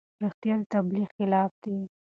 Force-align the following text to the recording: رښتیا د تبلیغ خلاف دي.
رښتیا 0.23 0.55
د 0.59 0.63
تبلیغ 0.73 1.07
خلاف 1.17 1.51
دي. 1.63 1.75